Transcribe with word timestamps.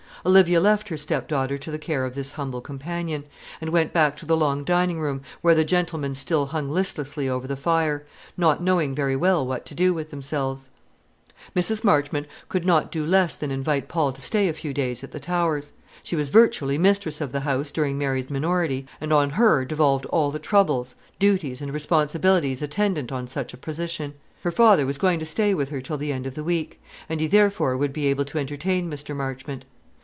Olivia 0.23 0.59
left 0.61 0.89
her 0.89 0.97
stepdaughter 0.97 1.57
to 1.57 1.71
the 1.71 1.79
care 1.79 2.05
of 2.05 2.13
this 2.13 2.33
humble 2.33 2.61
companion, 2.61 3.23
and 3.59 3.71
went 3.71 3.91
back 3.91 4.15
to 4.17 4.25
the 4.27 4.37
long 4.37 4.63
dining 4.63 4.99
room, 4.99 5.23
where 5.41 5.55
the 5.55 5.63
gentlemen 5.63 6.13
still 6.13 6.45
hung 6.45 6.69
listlessly 6.69 7.27
over 7.27 7.47
the 7.47 7.55
fire, 7.55 8.05
not 8.37 8.61
knowing 8.61 8.93
very 8.93 9.15
well 9.15 9.43
what 9.43 9.65
to 9.65 9.73
do 9.73 9.95
with 9.95 10.11
themselves. 10.11 10.69
Mrs. 11.55 11.83
Marchmont 11.83 12.27
could 12.49 12.67
not 12.67 12.91
do 12.91 13.03
less 13.03 13.35
than 13.35 13.49
invite 13.49 13.87
Paul 13.87 14.11
to 14.11 14.21
stay 14.21 14.47
a 14.47 14.53
few 14.53 14.75
days 14.75 15.03
at 15.03 15.11
the 15.11 15.19
Towers. 15.19 15.73
She 16.03 16.15
was 16.15 16.29
virtually 16.29 16.77
mistress 16.77 17.19
of 17.19 17.31
the 17.31 17.39
house 17.39 17.71
during 17.71 17.97
Mary's 17.97 18.29
minority, 18.29 18.85
and 18.99 19.11
on 19.11 19.31
her 19.31 19.65
devolved 19.65 20.05
all 20.05 20.29
the 20.29 20.37
troubles, 20.37 20.93
duties, 21.17 21.61
and 21.61 21.73
responsibilities 21.73 22.61
attendant 22.61 23.11
on 23.11 23.25
such 23.27 23.55
a 23.55 23.57
position. 23.57 24.13
Her 24.43 24.51
father 24.51 24.85
was 24.85 24.99
going 24.99 25.17
to 25.17 25.25
stay 25.25 25.55
with 25.55 25.69
her 25.69 25.81
till 25.81 25.97
the 25.97 26.13
end 26.13 26.27
of 26.27 26.35
the 26.35 26.43
week; 26.43 26.79
and 27.09 27.19
he 27.19 27.25
therefore 27.25 27.75
would 27.75 27.91
be 27.91 28.05
able 28.05 28.25
to 28.25 28.37
entertain 28.37 28.87
Mr. 28.87 29.15
Marchmont. 29.15 29.65